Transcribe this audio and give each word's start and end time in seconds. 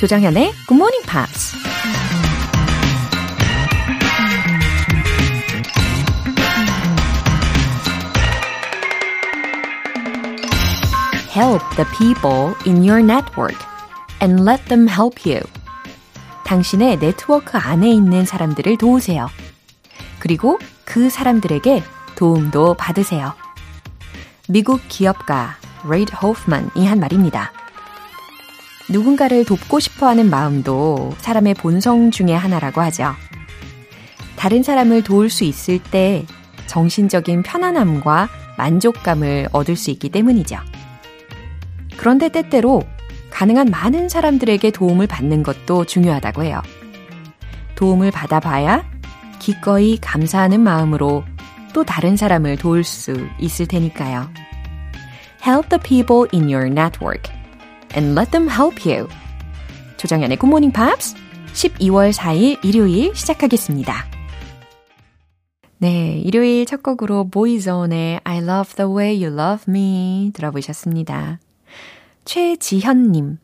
조정현의 0.00 0.54
Good 0.66 0.76
Morning 0.76 1.06
Pops. 1.06 1.54
Help 11.30 11.60
the 11.76 11.84
people 11.98 12.54
in 12.66 12.82
your 12.82 13.04
network 13.04 13.58
and 14.22 14.42
let 14.42 14.64
them 14.70 14.88
help 14.88 15.30
you. 15.30 15.42
당신의 16.46 16.98
네트워크 16.98 17.58
안에 17.58 17.90
있는 17.90 18.24
사람들을 18.24 18.78
도우세요. 18.78 19.28
그리고 20.18 20.58
그 20.86 21.10
사람들에게 21.10 21.82
도움도 22.16 22.72
받으세요. 22.78 23.34
미국 24.48 24.80
기업가 24.88 25.58
레이드 25.86 26.14
호프만이 26.14 26.86
한 26.86 27.00
말입니다. 27.00 27.52
누군가를 28.90 29.44
돕고 29.44 29.78
싶어 29.78 30.08
하는 30.08 30.28
마음도 30.28 31.14
사람의 31.18 31.54
본성 31.54 32.10
중의 32.10 32.36
하나라고 32.36 32.80
하죠. 32.82 33.14
다른 34.36 34.62
사람을 34.62 35.02
도울 35.02 35.30
수 35.30 35.44
있을 35.44 35.78
때 35.78 36.26
정신적인 36.66 37.42
편안함과 37.42 38.28
만족감을 38.58 39.48
얻을 39.52 39.76
수 39.76 39.90
있기 39.90 40.08
때문이죠. 40.08 40.56
그런데 41.96 42.28
때때로 42.28 42.82
가능한 43.30 43.68
많은 43.70 44.08
사람들에게 44.08 44.70
도움을 44.72 45.06
받는 45.06 45.42
것도 45.42 45.84
중요하다고 45.84 46.44
해요. 46.44 46.60
도움을 47.76 48.10
받아봐야 48.10 48.84
기꺼이 49.38 49.98
감사하는 49.98 50.60
마음으로 50.60 51.24
또 51.72 51.84
다른 51.84 52.16
사람을 52.16 52.56
도울 52.56 52.82
수 52.82 53.28
있을 53.38 53.66
테니까요. 53.66 54.28
Help 55.46 55.68
the 55.68 55.80
people 55.82 56.28
in 56.34 56.52
your 56.52 56.66
network 56.66 57.39
and 57.96 58.18
let 58.18 58.30
them 58.30 58.48
help 58.48 58.88
you. 58.88 59.08
조정연의 59.96 60.38
Good 60.38 60.48
Morning 60.48 60.72
Pops 60.72 61.14
12월 61.52 62.12
4일 62.12 62.64
일요일 62.64 63.14
시작하겠습니다. 63.14 64.06
네, 65.78 66.18
일요일 66.18 66.66
첫 66.66 66.82
곡으로 66.82 67.28
보이존의 67.28 68.20
I 68.24 68.38
love 68.38 68.74
the 68.76 68.90
way 68.90 69.24
you 69.24 69.34
love 69.34 69.64
me 69.66 70.30
들어보셨습니다. 70.34 71.40
최지현님. 72.24 73.38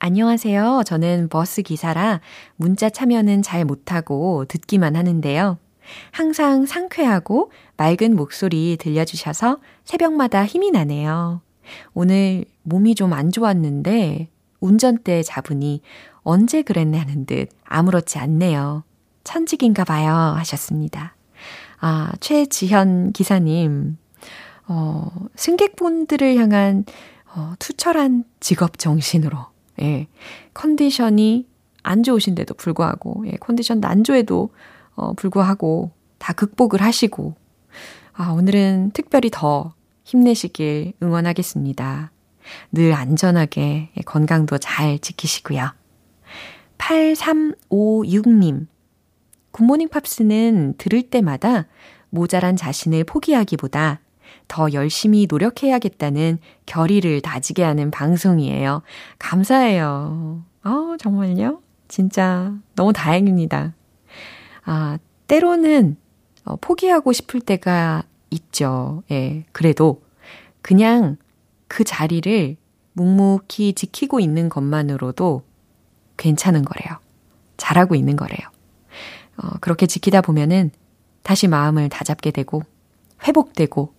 안녕하세요. 0.00 0.82
저는 0.84 1.28
버스 1.28 1.62
기사라 1.62 2.20
문자 2.56 2.90
참여는 2.90 3.42
잘 3.42 3.64
못하고 3.64 4.44
듣기만 4.46 4.96
하는데요. 4.96 5.58
항상 6.10 6.66
상쾌하고 6.66 7.50
맑은 7.76 8.14
목소리 8.14 8.76
들려주셔서 8.78 9.58
새벽마다 9.84 10.44
힘이 10.44 10.70
나네요. 10.70 11.40
오늘 11.94 12.44
몸이 12.68 12.94
좀 12.94 13.12
안 13.12 13.30
좋았는데 13.30 14.28
운전대 14.60 15.22
잡으니 15.22 15.80
언제 16.22 16.62
그랬냐는 16.62 17.26
듯 17.26 17.48
아무렇지 17.64 18.18
않네요. 18.18 18.84
천직인가 19.24 19.84
봐요. 19.84 20.12
하셨습니다. 20.36 21.14
아, 21.80 22.12
최지현 22.20 23.12
기사님, 23.12 23.96
어, 24.66 25.10
승객분들을 25.36 26.36
향한 26.36 26.84
어, 27.34 27.52
투철한 27.58 28.24
직업 28.40 28.78
정신으로, 28.78 29.38
예, 29.82 30.08
컨디션이 30.54 31.46
안 31.82 32.02
좋으신데도 32.02 32.54
불구하고, 32.54 33.24
예, 33.26 33.32
컨디션 33.38 33.80
난조에도 33.80 34.50
어, 34.96 35.12
불구하고 35.12 35.92
다 36.18 36.32
극복을 36.32 36.82
하시고, 36.82 37.34
아, 38.14 38.30
오늘은 38.30 38.90
특별히 38.92 39.30
더 39.30 39.74
힘내시길 40.04 40.94
응원하겠습니다. 41.02 42.10
늘 42.72 42.92
안전하게 42.92 43.90
건강도 44.04 44.58
잘 44.58 44.98
지키시고요. 44.98 45.72
8356님. 46.78 48.66
굿모닝 49.50 49.88
팝스는 49.88 50.74
들을 50.78 51.02
때마다 51.02 51.66
모자란 52.10 52.56
자신을 52.56 53.04
포기하기보다 53.04 54.00
더 54.46 54.72
열심히 54.72 55.26
노력해야겠다는 55.28 56.38
결의를 56.66 57.20
다지게 57.20 57.62
하는 57.62 57.90
방송이에요. 57.90 58.82
감사해요. 59.18 60.42
아, 60.62 60.96
정말요? 60.98 61.60
진짜 61.88 62.54
너무 62.74 62.92
다행입니다. 62.92 63.74
아, 64.64 64.98
때로는 65.26 65.96
어, 66.44 66.56
포기하고 66.56 67.12
싶을 67.12 67.40
때가 67.40 68.04
있죠. 68.30 69.02
예, 69.10 69.44
그래도 69.52 70.02
그냥 70.62 71.16
그 71.68 71.84
자리를 71.84 72.56
묵묵히 72.94 73.74
지키고 73.74 74.20
있는 74.20 74.48
것만으로도 74.48 75.42
괜찮은 76.16 76.64
거래요. 76.64 76.98
잘하고 77.56 77.94
있는 77.94 78.16
거래요. 78.16 78.40
어, 79.36 79.50
그렇게 79.60 79.86
지키다 79.86 80.20
보면은 80.20 80.70
다시 81.22 81.46
마음을 81.46 81.88
다잡게 81.88 82.30
되고, 82.30 82.62
회복되고, 83.26 83.92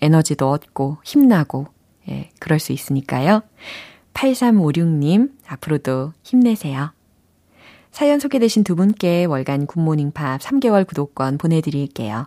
에너지도 0.00 0.50
얻고, 0.50 0.98
힘나고, 1.04 1.66
예, 2.08 2.30
그럴 2.38 2.58
수 2.58 2.72
있으니까요. 2.72 3.42
8356님, 4.14 5.32
앞으로도 5.46 6.12
힘내세요. 6.22 6.92
사연 7.90 8.20
소개되신 8.20 8.62
두 8.62 8.76
분께 8.76 9.24
월간 9.24 9.66
굿모닝 9.66 10.12
팝 10.12 10.38
3개월 10.40 10.86
구독권 10.86 11.38
보내드릴게요. 11.38 12.26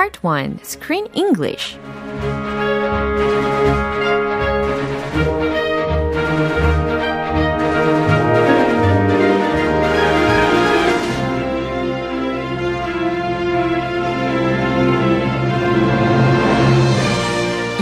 Part 0.00 0.20
1 0.22 0.60
Screen 0.62 1.08
English 1.12 1.78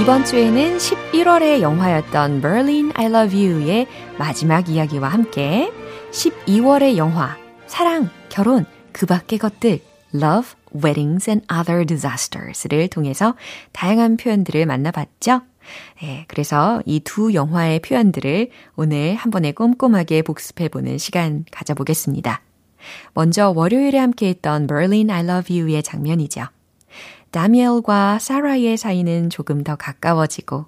이번 0.01 0.25
주에는 0.25 0.79
11월의 0.79 1.61
영화였던 1.61 2.41
Berlin 2.41 2.91
I 2.97 3.07
Love 3.07 3.47
You의 3.47 3.87
마지막 4.19 4.69
이야기와 4.69 5.07
함께 5.07 5.71
12월의 6.11 6.97
영화 6.97 7.37
사랑, 7.69 8.11
결혼, 8.29 8.67
그 8.91 9.07
밖의 9.07 9.39
것들 9.39 9.79
Love, 10.13 10.58
Weddings 10.75 11.31
and 11.31 11.47
Other 11.53 11.85
Disasters를 11.87 12.89
통해서 12.89 13.35
다양한 13.73 14.17
표현들을 14.17 14.65
만나봤죠. 14.67 15.43
네, 16.01 16.25
그래서 16.29 16.83
이 16.87 17.01
두 17.01 17.35
영화의 17.35 17.81
표현들을 17.81 18.51
오늘 18.77 19.15
한 19.15 19.31
번에 19.31 19.53
꼼꼼하게 19.53 20.23
복습해보는 20.23 20.99
시간 20.99 21.45
가져보겠습니다. 21.51 22.41
먼저 23.13 23.51
월요일에 23.51 23.99
함께했던 23.99 24.67
Berlin 24.67 25.11
I 25.11 25.25
Love 25.25 25.61
You의 25.61 25.83
장면이죠. 25.83 26.47
다미엘과 27.31 28.19
사라의 28.21 28.79
사이는 28.79 29.29
조금 29.29 29.63
더 29.63 29.77
가까워지고 29.77 30.67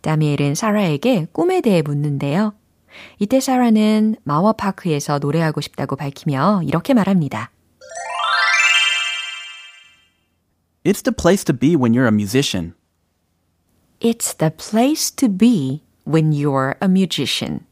다미엘은 0.00 0.54
사라에게 0.54 1.26
꿈에 1.32 1.60
대해 1.60 1.82
묻는데요. 1.82 2.54
이때 3.18 3.40
사라는 3.40 4.16
마워파크에서 4.24 5.18
노래하고 5.18 5.60
싶다고 5.60 5.96
밝히며 5.96 6.62
이렇게 6.64 6.94
말합니다. 6.94 7.50
It's 10.87 11.01
the 11.01 11.13
place 11.13 11.43
to 11.45 11.53
be 11.53 11.75
when 11.75 11.93
you're 11.93 12.07
a 12.07 12.11
musician. 12.11 12.73
It's 13.99 14.33
the 14.33 14.51
place 14.51 15.09
to 15.15 15.29
be 15.29 15.83
when 16.03 16.33
you're 16.33 16.75
a 16.81 16.87
musician. 16.87 17.65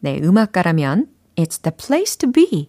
네, 0.00 0.20
음악가라면 0.22 1.08
it's 1.36 1.62
the 1.62 1.74
place 1.74 2.16
to 2.18 2.30
be. 2.30 2.68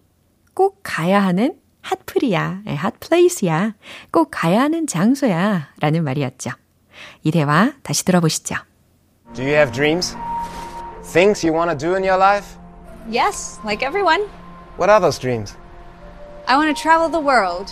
꼭 0.53 0.79
가야 0.83 1.21
하는 1.21 1.59
핫플이야, 1.81 2.63
핫플레이스야, 2.65 3.75
꼭 4.11 4.29
가야 4.31 4.61
하는 4.61 4.87
장소야 4.87 5.69
라는 5.79 6.03
말이었죠. 6.03 6.51
이 7.23 7.31
대화 7.31 7.73
다시 7.83 8.03
들어보시죠. 8.05 8.55
Do 9.33 9.43
you 9.43 9.53
have 9.53 9.71
dreams? 9.73 10.15
Things 11.13 11.45
you 11.45 11.53
want 11.53 11.69
to 11.69 11.77
do 11.77 11.95
in 11.95 12.03
your 12.03 12.17
life? 12.17 12.57
Yes, 13.09 13.59
like 13.63 13.85
everyone. 13.85 14.27
What 14.77 14.89
are 14.89 14.99
those 14.99 15.19
dreams? 15.19 15.55
I 16.47 16.55
want 16.55 16.75
to 16.75 16.81
travel 16.81 17.09
the 17.09 17.19
world. 17.19 17.71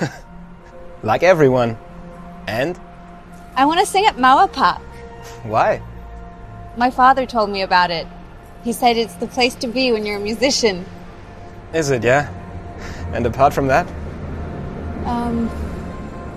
Like 1.03 1.23
everyone. 1.23 1.77
And? 2.47 2.79
I 3.55 3.65
want 3.65 3.79
to 3.79 3.85
sing 3.85 4.05
at 4.05 4.17
Mawa 4.17 4.51
Park. 4.51 4.81
Why? 5.43 5.81
My 6.77 6.89
father 6.89 7.25
told 7.25 7.49
me 7.49 7.61
about 7.61 7.91
it. 7.91 8.07
He 8.63 8.73
said 8.73 8.97
it's 8.97 9.15
the 9.15 9.27
place 9.27 9.55
to 9.55 9.67
be 9.67 9.91
when 9.91 10.05
you're 10.05 10.17
a 10.17 10.23
musician. 10.23 10.85
Is 11.73 11.89
it, 11.89 12.03
yeah? 12.03 12.29
And 13.13 13.25
apart 13.25 13.53
from 13.53 13.67
that? 13.67 13.87
Um, 15.05 15.49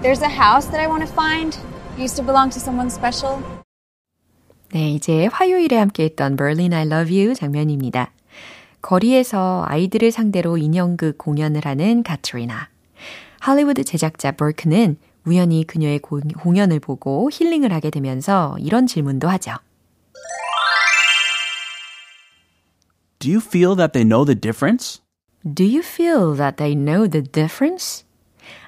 there's 0.03 0.23
a 0.23 0.29
house 0.29 0.67
that 0.67 0.81
I 0.81 0.87
want 0.87 1.07
to 1.07 1.13
find. 1.13 1.57
It 1.97 2.03
used 2.03 2.17
to 2.17 2.23
belong 2.23 2.51
to 2.51 2.61
someone 2.61 2.91
special. 2.91 3.43
네, 4.73 4.91
이제 4.91 5.27
화요일에 5.27 5.77
함께했던 5.77 6.37
Berlin 6.37 6.73
I 6.73 6.87
Love 6.87 7.17
You 7.17 7.35
장면입니다. 7.35 8.11
거리에서 8.83 9.65
아이들을 9.69 10.11
상대로 10.11 10.59
인형극 10.59 11.17
공연을 11.17 11.65
하는 11.65 12.03
카트리나. 12.03 12.69
할리우드 13.40 13.84
제작자 13.84 14.32
버크는 14.32 14.98
우연히 15.26 15.66
그녀의 15.66 16.00
고, 16.00 16.20
공연을 16.20 16.80
보고 16.80 17.30
힐링을 17.32 17.72
하게 17.72 17.90
되면서 17.90 18.56
이런 18.60 18.88
질문도 18.88 19.28
하죠. 19.30 19.54
Do 23.20 23.32
you 23.32 23.42
feel 23.46 23.76
that 23.76 23.92
they 23.92 24.08
know 24.08 24.26
the 24.26 24.40
difference? 24.40 25.02
Do 25.44 25.66
you 25.66 25.80
feel 25.80 26.36
that 26.38 26.58
they 26.58 26.74
know 26.76 27.10
the 27.10 27.24
difference? 27.24 28.06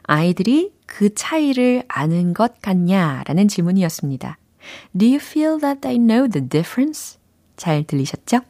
아이들이 0.03 0.73
그 0.85 1.13
차이를 1.13 1.83
아는 1.87 2.33
것 2.33 2.61
같냐? 2.61 3.23
라는 3.25 3.47
질문이었습니다. 3.47 4.37
Do 4.97 5.07
you 5.07 5.19
feel 5.21 5.57
that 5.59 5.81
they 5.81 5.97
know 5.97 6.29
the 6.29 6.47
difference? 6.47 7.17
잘 7.55 7.83
들리셨죠? 7.83 8.41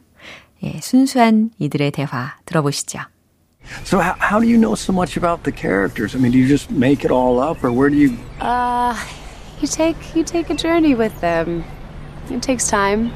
예, 0.64 0.80
순수한 0.80 1.50
이들의 1.58 1.92
대화 1.92 2.36
들어보시죠. 2.44 3.00
So 3.84 3.98
how, 3.98 4.14
how 4.14 4.40
do 4.40 4.46
you 4.46 4.56
know 4.56 4.74
so 4.74 4.92
much 4.92 5.16
about 5.16 5.44
the 5.44 5.52
characters? 5.52 6.14
I 6.14 6.18
mean, 6.18 6.32
do 6.32 6.38
you 6.38 6.48
just 6.48 6.70
make 6.70 7.04
it 7.04 7.10
all 7.10 7.40
up, 7.40 7.62
or 7.64 7.72
where 7.72 7.88
do 7.90 7.96
you? 7.96 8.16
Uh, 8.40 8.98
you 9.60 9.68
take 9.68 10.14
you 10.14 10.24
take 10.24 10.50
a 10.50 10.54
journey 10.54 10.94
with 10.94 11.18
them. 11.20 11.64
It 12.30 12.42
takes 12.42 12.68
time. 12.68 13.12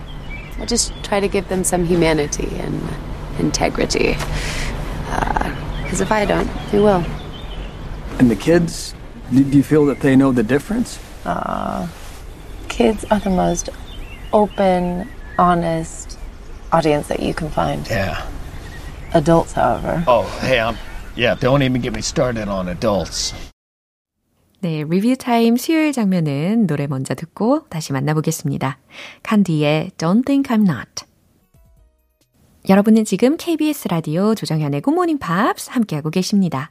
I 0.59 0.65
just 0.65 0.93
try 1.05 1.21
to 1.21 1.29
give 1.29 1.49
them 1.49 1.65
some 1.65 1.85
humanity 1.85 2.49
and 2.57 2.81
integrity. 3.39 4.17
Because 5.83 6.01
if 6.01 6.11
I 6.11 6.25
don't, 6.25 6.47
who 6.71 6.83
will? 6.83 7.05
And 8.19 8.31
the 8.31 8.37
kids, 8.37 8.95
do, 9.31 9.45
do 9.45 9.57
you 9.57 9.63
feel 9.63 9.87
that 9.87 10.01
they 10.01 10.17
know 10.17 10.33
the 10.33 10.43
difference? 10.43 10.99
Uh, 11.25 11.87
Kids 12.69 13.05
are 13.11 13.21
the 13.21 13.31
most 13.31 13.69
open, 14.33 15.09
honest 15.39 16.19
audience 16.73 17.09
that 17.09 17.21
you 17.21 17.33
can 17.35 17.49
find. 17.51 17.89
Yeah. 17.89 18.27
Adults, 19.17 19.55
however. 19.55 20.05
Oh, 20.07 20.25
hey, 20.43 20.61
I'm. 20.61 20.77
Yeah, 21.17 21.37
don't 21.41 21.63
even 21.63 21.81
get 21.81 21.95
me 21.95 22.01
started 22.01 22.49
on 22.49 22.69
adults. 22.69 23.35
네, 24.61 24.85
리뷰 24.85 25.17
타임 25.17 25.57
수요일 25.57 25.93
장면은 25.93 26.67
노래 26.67 26.87
먼저 26.87 27.15
듣고 27.15 27.65
다시 27.71 27.95
만나보겠습니다. 27.95 28.79
칸디의 29.23 29.93
Don't 29.97 30.27
Think 30.27 30.55
I'm 30.55 30.69
Not. 30.69 31.07
여러분은 32.69 33.07
지금 33.07 33.39
KBS 33.39 33.89
라디오 33.89 34.35
조정현의 34.35 34.83
Good 34.83 34.95
Morning 34.95 35.19
Pops 35.19 35.71
함께하고 35.71 36.11
계십니다. 36.11 36.71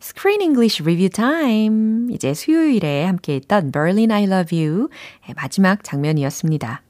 Screen 0.00 0.40
English 0.40 0.82
Review 0.82 1.10
Time. 1.10 2.14
이제 2.14 2.32
수요일에 2.32 3.04
함께했던 3.04 3.72
Berlin 3.72 4.10
I 4.10 4.24
Love 4.24 4.58
You 4.58 4.88
마지막 5.36 5.84
장면이었습니다. 5.84 6.82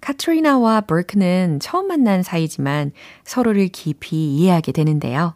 카트리나와 0.00 0.82
버크는 0.82 1.60
처음 1.60 1.88
만난 1.88 2.22
사이지만 2.22 2.92
서로를 3.24 3.68
깊이 3.68 4.36
이해하게 4.36 4.72
되는데요. 4.72 5.34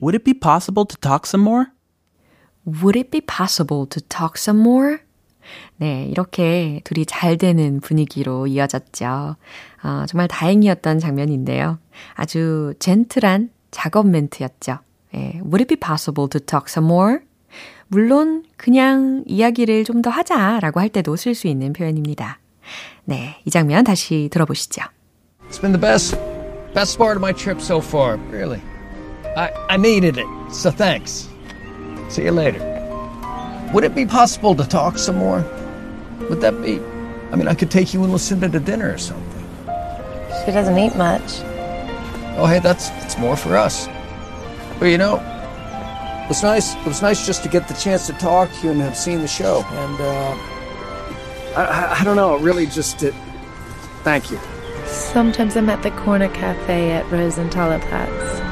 Would 0.00 0.16
it 0.16 0.24
be 0.24 0.34
possible 0.38 0.86
to 0.86 0.96
talk 1.00 1.22
some 1.26 1.42
more? 1.46 1.66
Would 2.66 2.98
it 2.98 3.10
be 3.10 3.20
possible 3.20 3.86
to 3.88 4.00
talk 4.08 4.34
some 4.36 4.60
more? 4.60 4.98
네, 5.76 6.06
이렇게 6.06 6.80
둘이 6.84 7.06
잘 7.06 7.36
되는 7.38 7.80
분위기로 7.80 8.46
이어졌죠. 8.46 9.36
어, 9.82 10.04
정말 10.06 10.28
다행이었던 10.28 10.98
장면인데요. 10.98 11.78
아주 12.14 12.74
젠틀한 12.78 13.50
작업 13.70 14.08
멘트였죠. 14.08 14.78
예, 15.14 15.40
Would 15.40 15.62
it 15.62 15.66
be 15.66 15.76
possible 15.76 16.28
to 16.28 16.40
talk 16.40 16.66
some 16.68 16.86
more? 16.90 17.18
물론 17.88 18.44
그냥 18.56 19.24
이야기를 19.26 19.84
좀 19.84 20.02
더 20.02 20.10
하자라고 20.10 20.80
할 20.80 20.88
때도 20.88 21.16
쓸 21.16 21.34
수 21.34 21.46
있는 21.48 21.72
표현입니다. 21.72 22.38
네, 23.04 23.36
이 23.44 23.50
장면 23.50 23.84
다시 23.84 24.28
들어보시죠. 24.30 24.82
It's 25.48 25.58
been 25.60 25.72
the 25.72 25.80
best, 25.80 26.14
best 26.74 26.98
part 26.98 27.16
of 27.16 27.22
my 27.22 27.32
trip 27.32 27.60
so 27.62 27.80
far, 27.80 28.18
really. 28.30 28.60
I, 29.36 29.50
I 29.70 29.76
needed 29.78 30.18
it, 30.18 30.26
so 30.52 30.70
thanks. 30.70 31.28
See 32.10 32.24
you 32.24 32.32
later. 32.32 32.60
Would 33.72 33.84
it 33.84 33.94
be 33.94 34.04
possible 34.04 34.54
to 34.56 34.64
talk 34.68 34.98
some 34.98 35.16
more? 35.16 35.42
Would 36.28 36.40
that 36.42 36.60
be? 36.62 36.80
I 37.32 37.36
mean, 37.36 37.48
I 37.48 37.54
could 37.54 37.70
take 37.70 37.92
you 37.94 38.02
and 38.02 38.12
Lucinda 38.12 38.48
to 38.48 38.60
dinner 38.60 38.92
or 38.92 38.98
something. 38.98 39.44
She 40.44 40.52
doesn't 40.52 40.76
eat 40.78 40.96
much. 40.96 41.40
Oh, 42.36 42.46
hey, 42.46 42.60
that's 42.60 42.90
that's 43.00 43.18
more 43.18 43.36
for 43.36 43.56
us. 43.56 43.88
But 44.78 44.86
you 44.86 44.98
know, 44.98 45.16
it 46.27 46.29
was 46.29 46.43
nice. 46.43 46.75
It 46.75 46.85
was 46.85 47.01
nice 47.01 47.25
just 47.25 47.43
to 47.43 47.49
get 47.49 47.67
the 47.67 47.73
chance 47.73 48.07
to 48.07 48.13
talk 48.13 48.51
to 48.51 48.67
you 48.67 48.71
and 48.71 48.81
have 48.81 48.95
seen 48.95 49.19
the 49.19 49.27
show. 49.27 49.63
And 49.71 50.01
uh, 50.01 50.37
I, 51.55 51.63
I, 51.63 51.99
I 51.99 52.03
don't 52.03 52.15
know. 52.15 52.35
It 52.35 52.41
really 52.41 52.65
just 52.65 52.97
did. 52.97 53.13
Thank 54.03 54.31
you. 54.31 54.39
Sometimes 54.85 55.55
I'm 55.55 55.69
at 55.69 55.81
the 55.83 55.91
corner 55.91 56.29
cafe 56.29 56.91
at 56.91 57.05
Rosenthaler 57.11 57.79
Platz. 57.79 58.43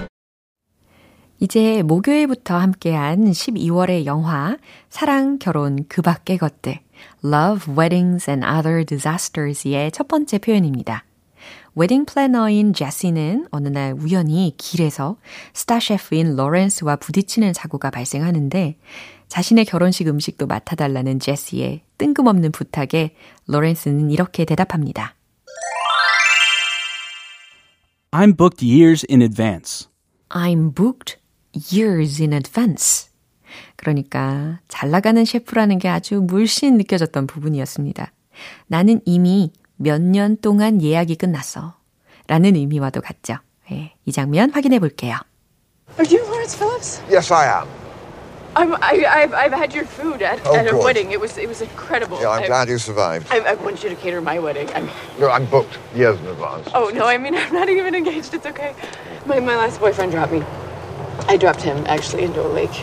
이제 1.39 1.81
목요일부터 1.81 2.55
함께한 2.55 3.31
12월의 3.31 4.05
영화 4.05 4.57
사랑, 4.89 5.39
결혼, 5.39 5.85
그 5.89 6.03
밖의 6.03 6.37
것들 6.37 6.79
Love, 7.23 7.73
Weddings 7.75 8.29
and 8.29 8.45
Other 8.45 8.85
Disasters의 8.85 9.91
첫 9.91 10.07
번째 10.07 10.37
표현입니다. 10.37 11.03
웨딩 11.78 12.06
플래너인 12.06 12.72
제시는 12.72 13.48
어느 13.50 13.68
날 13.68 13.92
우연히 13.92 14.54
길에서 14.56 15.18
스타 15.52 15.78
셰프인 15.78 16.34
로렌스와 16.34 16.96
부딪히는 16.96 17.52
사고가 17.52 17.90
발생하는데 17.90 18.78
자신의 19.28 19.66
결혼식 19.66 20.08
음식도 20.08 20.46
맡아달라는 20.46 21.20
제시의 21.20 21.82
뜬금없는 21.98 22.52
부탁에 22.52 23.14
로렌스는 23.48 24.10
이렇게 24.10 24.46
대답합니다. 24.46 25.16
I'm 28.10 28.34
booked 28.34 28.64
years 28.64 29.04
in 29.10 29.20
advance. 29.20 29.88
I'm 30.30 30.74
booked 30.74 31.18
years 31.70 32.22
in 32.22 32.32
advance. 32.32 33.10
그러니까 33.76 34.60
잘 34.68 34.90
나가는 34.90 35.22
셰프라는 35.22 35.78
게 35.78 35.88
아주 35.88 36.22
물씬 36.22 36.78
느껴졌던 36.78 37.26
부분이었습니다. 37.26 38.12
나는 38.66 39.02
이미 39.04 39.52
몇 39.77 39.99
년 40.01 40.37
동안 40.41 40.81
예약이 40.81 41.15
끝났어. 41.15 41.75
라는 42.27 42.55
의미와도 42.55 43.01
같죠. 43.01 43.37
예, 43.71 43.93
이 44.05 44.11
장면 44.11 44.51
확인해 44.51 44.79
볼게요. 44.79 45.15
Are 45.99 46.05
you 46.09 46.23
Lawrence 46.27 46.55
Phillips? 46.55 47.01
Yes, 47.09 47.31
I 47.33 47.47
am. 47.47 47.67
I'm, 48.53 48.75
I, 48.81 49.05
I've, 49.07 49.33
I've 49.33 49.53
had 49.53 49.73
your 49.73 49.85
food 49.85 50.21
at, 50.21 50.39
Oh, 50.45 50.53
at 50.55 50.67
a 50.67 50.71
good. 50.71 50.83
wedding. 50.83 51.11
It 51.11 51.19
was, 51.19 51.37
it 51.37 51.47
was 51.47 51.61
incredible. 51.61 52.19
Yeah, 52.21 52.31
I'm 52.31 52.43
I, 52.43 52.47
glad 52.47 52.67
you 52.69 52.77
survived. 52.77 53.27
I, 53.31 53.39
I 53.39 53.53
want 53.55 53.81
you 53.81 53.89
to 53.89 53.95
cater 53.95 54.21
my 54.21 54.39
wedding. 54.39 54.69
I'm, 54.75 54.89
No, 55.19 55.29
I'm 55.31 55.45
booked 55.45 55.77
years 55.95 56.19
in 56.19 56.27
advance. 56.27 56.69
oh 56.75 56.91
no, 56.93 57.07
I 57.07 57.17
mean 57.17 57.33
I'm 57.35 57.53
not 57.53 57.69
even 57.69 57.95
engaged. 57.95 58.33
It's 58.33 58.45
okay. 58.45 58.75
My, 59.25 59.39
my 59.39 59.55
last 59.55 59.79
boyfriend 59.79 60.11
dropped 60.11 60.33
me. 60.33 60.43
I 61.27 61.37
dropped 61.37 61.61
him 61.61 61.83
actually 61.87 62.23
into 62.23 62.41
a 62.41 62.47
lake. 62.51 62.75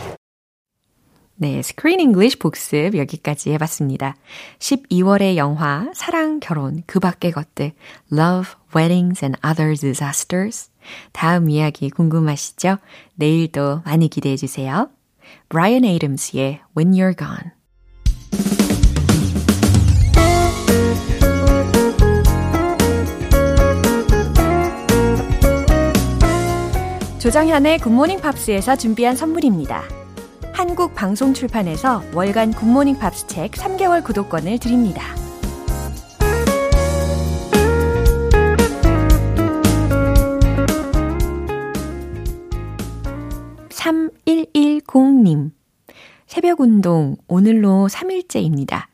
네, 1.43 1.61
스크린 1.61 1.99
잉글리시 1.99 2.37
복습 2.39 2.95
여기까지 2.95 3.51
해봤습니다. 3.51 4.15
12월의 4.59 5.35
영화 5.35 5.89
사랑, 5.93 6.39
결혼, 6.39 6.83
그 6.87 7.01
밖의 7.01 7.33
것들 7.33 7.73
Love, 8.13 8.53
Weddings 8.73 9.25
and 9.25 9.37
Other 9.45 9.75
Disasters 9.75 10.71
다음 11.11 11.49
이야기 11.49 11.89
궁금하시죠? 11.89 12.77
내일도 13.15 13.81
많이 13.83 14.07
기대해 14.07 14.37
주세요. 14.37 14.89
브라이언 15.49 15.83
애덤스의 15.83 16.61
When 16.77 16.93
You're 16.93 17.17
Gone 17.17 17.51
조정현의 27.19 27.79
굿모닝 27.79 28.21
팝스에서 28.21 28.77
준비한 28.77 29.17
선물입니다. 29.17 30.02
한국방송출판에서 30.53 32.03
월간 32.13 32.53
굿모닝 32.53 32.97
팝스 32.99 33.27
책 33.27 33.51
3개월 33.51 34.03
구독권을 34.03 34.59
드립니다. 34.59 35.03
(3110님) 43.69 45.51
새벽 46.27 46.61
운동 46.61 47.17
오늘로 47.27 47.87
(3일째입니다) 47.89 48.85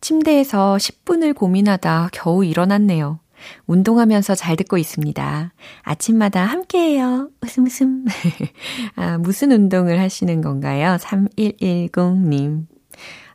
침대에서 0.00 0.76
10분을 0.76 1.34
고민하다 1.34 2.10
겨우 2.12 2.44
일어났네요. 2.44 3.18
운동하면서 3.66 4.34
잘 4.34 4.56
듣고 4.56 4.78
있습니다. 4.78 5.52
아침마다 5.82 6.44
함께해요. 6.44 7.30
웃음 7.42 7.66
웃음. 7.66 8.04
아, 8.96 9.18
무슨 9.18 9.52
운동을 9.52 10.00
하시는 10.00 10.40
건가요? 10.40 10.96
3110님. 11.00 12.66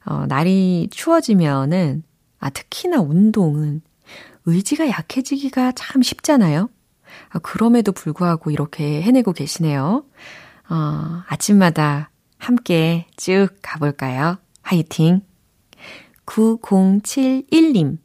어, 0.06 0.26
날이 0.28 0.90
추워지면은, 0.92 2.04
아, 2.40 2.50
특히나 2.50 3.00
운동은 3.00 3.82
의지가 4.46 4.90
약해지기가 4.90 5.72
참 5.76 6.02
쉽잖아요. 6.02 6.70
아, 7.30 7.40
그럼에도 7.40 7.92
불구하고 7.92 8.52
이렇게 8.52 9.02
해내고 9.02 9.34
계시네요. 9.34 10.04
어, 10.70 11.22
아침마다 11.28 12.10
함께 12.38 13.08
쭉 13.16 13.48
가볼까요? 13.62 14.38
화이팅! 14.62 15.22
9071님. 16.26 17.98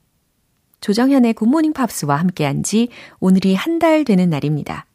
조정현의 0.80 1.34
굿모닝 1.34 1.72
팝스와 1.72 2.16
함께한 2.16 2.62
지 2.62 2.88
오늘이 3.20 3.54
한 3.54 3.78
달 3.78 4.04
되는 4.04 4.28
날입니다. 4.30 4.86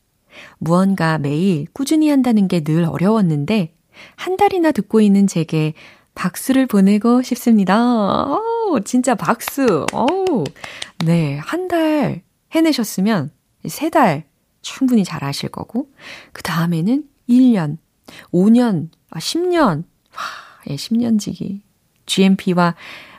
무언가 0.58 1.18
매일 1.18 1.68
꾸준히 1.74 2.10
한다는 2.10 2.48
게 2.48 2.62
늘 2.64 2.84
어려웠는데 2.86 3.74
한 4.16 4.36
달이나 4.38 4.72
듣고 4.72 5.00
있는 5.02 5.28
제게 5.28 5.74
박수를 6.16 6.68
보내고 6.68 7.22
싶습니다. 7.22 8.26
오, 8.28 8.80
진짜 8.84 9.16
박수. 9.16 9.86
오. 9.94 10.44
네, 11.06 11.38
한 11.38 11.68
달 11.68 12.22
해내셨으면 12.54 13.32
세 13.68 13.90
달 13.90 14.26
충분히 14.62 15.04
잘 15.04 15.24
하실 15.24 15.50
거고 15.50 15.88
그 16.34 16.42
다음에는 16.44 17.04
1년, 17.30 17.78
5년, 18.34 18.90
아 19.12 19.20
10년. 19.20 19.84
와, 20.16 20.22
예, 20.70 20.76
10년 20.76 21.20
지기. 21.20 21.62
GMP와 22.06 22.76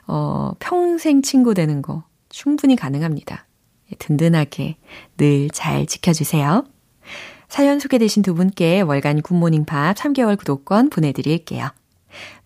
어, 0.06 0.52
평생 0.58 1.22
친구 1.22 1.54
되는 1.54 1.80
거 1.82 2.04
충분히 2.34 2.74
가능합니다. 2.74 3.46
예, 3.92 3.96
든든하게 3.96 4.76
늘 5.16 5.48
잘 5.50 5.86
지켜주세요. 5.86 6.64
사연 7.48 7.78
소개되신 7.78 8.22
두 8.22 8.34
분께 8.34 8.80
월간 8.80 9.22
굿모닝 9.22 9.64
팝 9.64 9.94
3개월 9.96 10.36
구독권 10.36 10.90
보내드릴게요. 10.90 11.68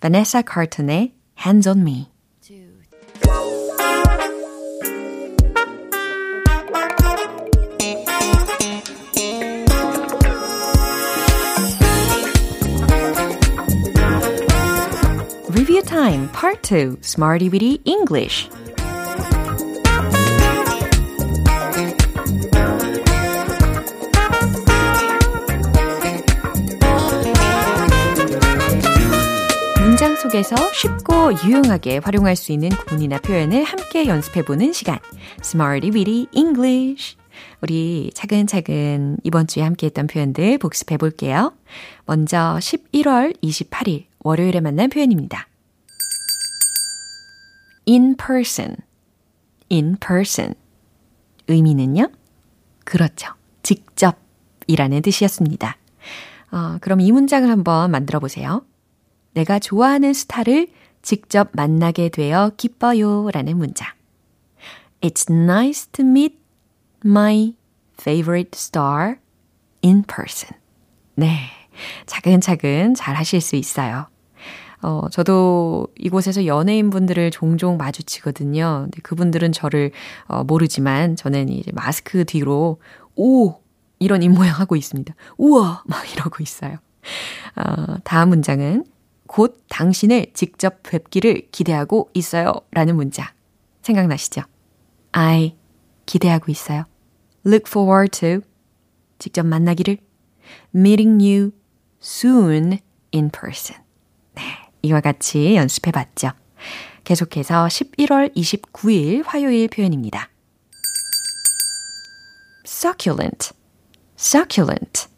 Vanessa 0.00 0.42
Carton의 0.46 1.14
Hands 1.42 1.68
on 1.68 1.80
Me. 1.80 2.08
Review 15.50 15.82
Time 15.82 16.28
Part 16.32 16.62
2 16.62 16.98
Smarty 17.02 17.48
Weedy 17.48 17.80
English 17.84 18.48
속에서 30.28 30.56
쉽고 30.72 31.32
유용하게 31.44 31.98
활용할 31.98 32.36
수 32.36 32.52
있는 32.52 32.68
구문이나 32.68 33.18
표현을 33.18 33.64
함께 33.64 34.06
연습해보는 34.06 34.72
시간 34.74 34.98
Smarty 35.42 35.90
Weedy 35.90 36.26
English 36.32 37.16
우리 37.62 38.10
차근차근 38.14 39.18
이번 39.24 39.46
주에 39.46 39.62
함께 39.62 39.86
했던 39.86 40.06
표현들 40.06 40.58
복습해 40.58 40.98
볼게요. 40.98 41.54
먼저 42.04 42.58
11월 42.60 43.40
28일 43.42 44.04
월요일에 44.20 44.60
만난 44.60 44.90
표현입니다. 44.90 45.48
in 47.88 48.16
person, 48.16 48.76
in 49.72 49.96
person. 49.96 50.54
의미는요? 51.46 52.10
그렇죠. 52.84 53.32
직접이라는 53.62 55.00
뜻이었습니다. 55.02 55.76
어, 56.50 56.78
그럼 56.82 57.00
이 57.00 57.12
문장을 57.12 57.48
한번 57.48 57.90
만들어 57.90 58.20
보세요. 58.20 58.62
내가 59.32 59.58
좋아하는 59.58 60.12
스타를 60.12 60.68
직접 61.02 61.50
만나게 61.52 62.08
되어 62.08 62.52
기뻐요 62.56 63.30
라는 63.32 63.56
문장. 63.56 63.88
It's 65.00 65.32
nice 65.32 65.86
to 65.92 66.04
meet 66.04 66.36
my 67.04 67.54
favorite 68.00 68.50
star 68.54 69.16
in 69.84 70.02
person. 70.02 70.58
네. 71.14 71.38
차근차근 72.06 72.94
잘 72.94 73.14
하실 73.14 73.40
수 73.40 73.56
있어요. 73.56 74.06
어, 74.82 75.08
저도 75.10 75.88
이곳에서 75.96 76.46
연예인분들을 76.46 77.30
종종 77.30 77.76
마주치거든요. 77.76 78.82
근데 78.84 79.00
그분들은 79.02 79.52
저를 79.52 79.90
어, 80.26 80.44
모르지만 80.44 81.16
저는 81.16 81.48
이제 81.48 81.72
마스크 81.74 82.24
뒤로 82.24 82.80
오! 83.16 83.56
이런 83.98 84.22
입모양 84.22 84.60
하고 84.60 84.76
있습니다. 84.76 85.12
우와! 85.38 85.82
막 85.86 86.12
이러고 86.12 86.42
있어요. 86.42 86.76
어, 87.56 87.96
다음 88.04 88.28
문장은 88.28 88.84
곧 89.28 89.62
당신을 89.68 90.32
직접 90.34 90.82
뵙기를 90.82 91.48
기대하고 91.52 92.10
있어요. 92.14 92.54
라는 92.72 92.96
문장. 92.96 93.28
생각나시죠? 93.82 94.42
I 95.12 95.54
기대하고 96.06 96.50
있어요. 96.50 96.84
look 97.46 97.64
forward 97.68 98.18
to 98.18 98.40
직접 99.18 99.46
만나기를 99.46 99.98
meeting 100.74 101.22
you 101.22 101.52
soon 102.02 102.78
in 103.14 103.30
person. 103.30 103.80
네. 104.34 104.42
이와 104.82 105.00
같이 105.00 105.54
연습해 105.54 105.92
봤죠. 105.92 106.30
계속해서 107.04 107.66
11월 107.66 108.34
29일 108.34 109.22
화요일 109.24 109.68
표현입니다. 109.68 110.30
succulent, 112.66 113.52
succulent. 114.18 115.08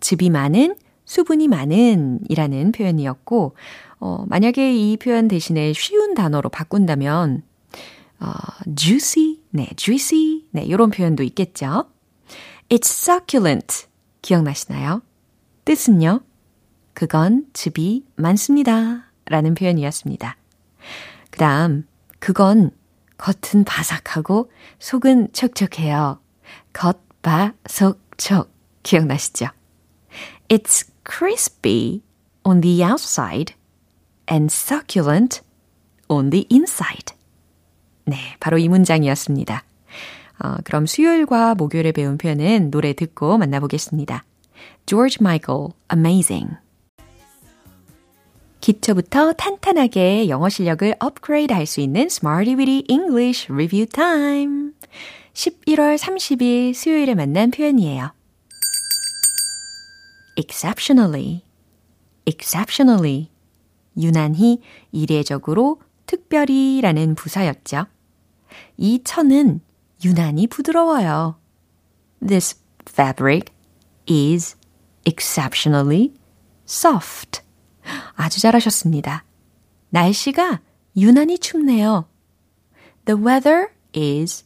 즙이 0.00 0.30
많은, 0.30 0.76
수분이 1.06 1.48
많은 1.48 2.20
이라는 2.28 2.72
표현이었고, 2.72 3.56
어, 4.00 4.24
만약에 4.28 4.76
이 4.76 4.96
표현 4.98 5.28
대신에 5.28 5.72
쉬운 5.72 6.14
단어로 6.14 6.50
바꾼다면, 6.50 7.42
어, 8.20 8.32
juicy, 8.74 9.40
네, 9.50 9.70
juicy, 9.76 10.44
네, 10.50 10.62
이런 10.64 10.90
표현도 10.90 11.22
있겠죠. 11.22 11.86
It's 12.68 12.90
succulent. 12.90 13.86
기억나시나요? 14.20 15.00
뜻은요? 15.64 16.20
그건 16.92 17.46
즙이 17.52 18.04
많습니다. 18.16 19.10
라는 19.26 19.54
표현이었습니다. 19.54 20.36
그 21.30 21.38
다음, 21.38 21.86
그건 22.18 22.70
겉은 23.18 23.64
바삭하고 23.64 24.50
속은 24.78 25.32
촉촉해요. 25.32 26.20
겉, 26.72 27.00
바, 27.22 27.54
속, 27.68 28.00
촉. 28.16 28.54
기억나시죠? 28.82 29.46
It's 30.48 30.88
crispy 31.06 32.02
on 32.44 32.60
the 32.60 32.82
outside 32.82 33.54
and 34.30 34.52
succulent 34.52 35.40
on 36.08 36.30
the 36.30 36.46
inside. 36.50 37.14
네, 38.04 38.16
바로 38.40 38.58
이 38.58 38.68
문장이었습니다. 38.68 39.64
어, 40.38 40.56
그럼 40.64 40.86
수요일과 40.86 41.54
목요일에 41.54 41.92
배운 41.92 42.18
표현은 42.18 42.70
노래 42.70 42.92
듣고 42.92 43.38
만나보겠습니다. 43.38 44.24
George 44.84 45.18
Michael, 45.20 45.70
Amazing. 45.92 46.56
기초부터 48.60 49.32
탄탄하게 49.34 50.28
영어 50.28 50.48
실력을 50.48 50.94
업그레이드 50.98 51.52
할 51.52 51.66
수 51.66 51.80
있는 51.80 52.06
Smarty 52.06 52.54
Weedy 52.56 52.84
English 52.88 53.50
Review 53.52 53.86
Time. 53.86 54.72
11월 55.34 55.98
30일 55.98 56.74
수요일에 56.74 57.14
만난 57.14 57.50
표현이에요. 57.50 58.12
Exceptionally, 60.36 61.42
exceptionally. 62.26 63.30
유난히, 63.98 64.60
이례적으로, 64.92 65.80
특별히 66.04 66.80
라는 66.82 67.14
부사였죠. 67.14 67.86
이 68.76 69.02
천은 69.02 69.60
유난히 70.04 70.46
부드러워요. 70.46 71.36
This 72.26 72.60
fabric 72.86 73.52
is 74.08 74.56
exceptionally 75.06 76.12
soft. 76.68 77.40
아주 78.14 78.40
잘하셨습니다. 78.40 79.24
날씨가 79.90 80.60
유난히 80.96 81.38
춥네요. 81.38 82.06
The 83.06 83.20
weather 83.22 83.68
is 83.94 84.44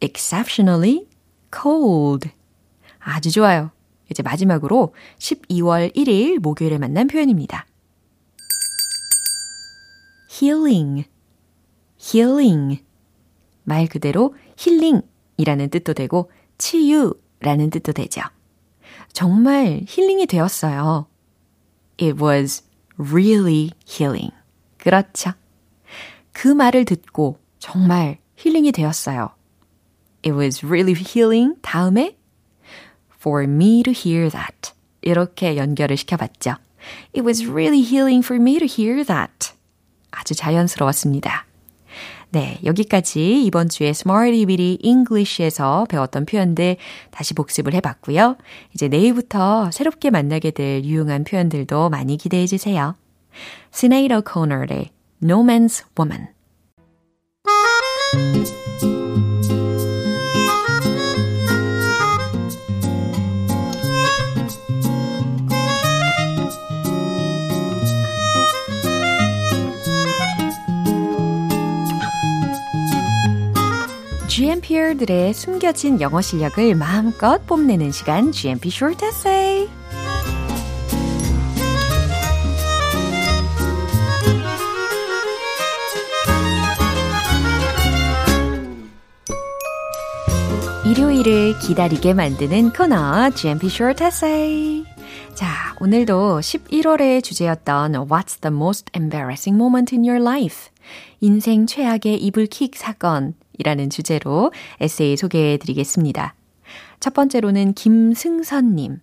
exceptionally 0.00 1.08
cold. 1.52 2.30
아주 2.98 3.30
좋아요. 3.30 3.70
이제 4.10 4.22
마지막으로 4.22 4.94
12월 5.18 5.94
1일 5.94 6.38
목요일에 6.38 6.78
만난 6.78 7.06
표현입니다. 7.06 7.66
healing, 10.30 11.08
healing. 12.00 12.82
말 13.64 13.86
그대로 13.86 14.34
힐링이라는 14.56 15.70
뜻도 15.70 15.92
되고 15.94 16.30
치유라는 16.56 17.70
뜻도 17.70 17.92
되죠. 17.92 18.22
정말 19.12 19.82
힐링이 19.86 20.26
되었어요. 20.26 21.06
It 22.00 22.22
was 22.22 22.64
really 22.96 23.70
healing. 23.88 24.32
그렇죠. 24.78 25.32
그 26.32 26.48
말을 26.48 26.84
듣고 26.84 27.38
정말 27.58 28.18
힐링이 28.36 28.72
되었어요. 28.72 29.30
It 30.24 30.32
was 30.32 30.64
really 30.64 30.94
healing. 30.94 31.56
다음에 31.62 32.17
for 33.20 33.44
me 33.44 33.82
to 33.82 33.92
hear 33.92 34.30
that. 34.30 34.72
이렇게 35.02 35.56
연결을 35.56 35.96
시켜봤죠. 35.96 36.56
It 37.14 37.22
was 37.22 37.44
really 37.46 37.80
healing 37.80 38.24
for 38.24 38.40
me 38.40 38.58
to 38.58 38.66
hear 38.66 39.04
that. 39.04 39.52
아주 40.10 40.34
자연스러웠습니다. 40.34 41.46
네, 42.30 42.58
여기까지 42.62 43.42
이번 43.44 43.70
주에 43.70 43.88
Smarty 43.88 44.44
Bitty 44.44 44.78
English에서 44.82 45.86
배웠던 45.88 46.26
표현들 46.26 46.76
다시 47.10 47.32
복습을 47.32 47.72
해봤고요. 47.74 48.36
이제 48.74 48.88
내일부터 48.88 49.70
새롭게 49.70 50.10
만나게 50.10 50.50
될 50.50 50.84
유용한 50.84 51.24
표현들도 51.24 51.88
많이 51.88 52.18
기대해 52.18 52.46
주세요. 52.46 52.96
스네이더 53.70 54.22
코너의 54.22 54.90
No 55.22 55.42
Man's 55.42 55.84
Woman 55.98 56.28
GMPR들의 74.38 75.34
숨겨진 75.34 76.00
영어 76.00 76.20
실력을 76.20 76.72
마음껏 76.76 77.44
뽐내는 77.44 77.90
시간 77.90 78.30
GMP 78.30 78.68
Short 78.68 79.04
Essay. 79.04 79.68
일요일을 90.86 91.58
기다리게 91.58 92.14
만드는 92.14 92.70
코너 92.70 93.30
GMP 93.30 93.66
Short 93.66 94.04
Essay. 94.04 94.84
자, 95.34 95.74
오늘도 95.80 96.38
11월의 96.38 97.24
주제였던 97.24 98.06
What's 98.06 98.40
the 98.40 98.54
most 98.54 98.86
embarrassing 98.94 99.60
moment 99.60 99.92
in 99.92 100.04
your 100.04 100.22
life? 100.22 100.70
인생 101.18 101.66
최악의 101.66 102.22
이불킥 102.22 102.76
사건 102.76 103.34
이라는 103.58 103.90
주제로 103.90 104.52
에세이 104.80 105.16
소개해 105.16 105.58
드리겠습니다. 105.58 106.34
첫 107.00 107.14
번째로는 107.14 107.74
김승선님. 107.74 109.00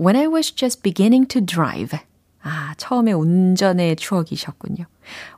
When 0.00 0.16
I 0.16 0.26
was 0.26 0.54
just 0.54 0.82
beginning 0.82 1.28
to 1.28 1.44
drive. 1.44 1.98
아, 2.42 2.74
처음에 2.76 3.12
운전의 3.12 3.96
추억이셨군요. 3.96 4.84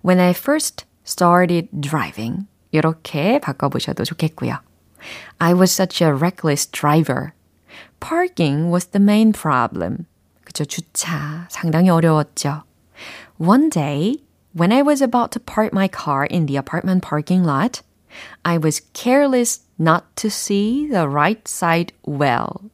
When 0.05 0.21
I 0.21 0.31
first 0.31 0.87
started 1.07 1.69
driving. 1.73 2.47
이렇게 2.71 3.39
바꿔보셔도 3.39 4.05
좋겠고요. 4.05 4.59
I 5.39 5.53
was 5.55 5.73
such 5.73 6.03
a 6.03 6.11
reckless 6.11 6.67
driver. 6.71 7.33
Parking 8.01 8.71
was 8.73 8.87
the 8.87 9.03
main 9.03 9.33
problem. 9.33 10.07
그죠, 10.45 10.65
주차 10.65 11.47
상당히 11.51 11.91
어려웠죠. 11.91 12.63
One 13.39 13.69
day, 13.71 14.23
when 14.57 14.73
I 14.73 14.83
was 14.83 15.03
about 15.03 15.31
to 15.33 15.41
park 15.41 15.73
my 15.73 15.89
car 15.89 16.27
in 16.31 16.47
the 16.47 16.57
apartment 16.57 17.07
parking 17.07 17.45
lot, 17.45 17.83
I 18.44 18.58
was 18.58 18.82
careless 18.94 19.62
not 19.80 20.06
to 20.16 20.30
see 20.30 20.88
the 20.88 21.08
right 21.08 21.42
side 21.48 21.94
well. 22.08 22.70